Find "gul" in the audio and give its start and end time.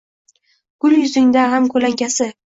0.85-0.95